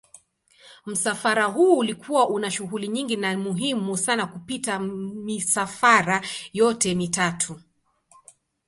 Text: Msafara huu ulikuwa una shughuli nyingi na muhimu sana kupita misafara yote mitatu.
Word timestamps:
Msafara 0.85 1.45
huu 1.45 1.77
ulikuwa 1.77 2.29
una 2.29 2.51
shughuli 2.51 2.87
nyingi 2.87 3.15
na 3.17 3.37
muhimu 3.37 3.97
sana 3.97 4.27
kupita 4.27 4.79
misafara 4.79 6.21
yote 6.53 6.95
mitatu. 6.95 7.59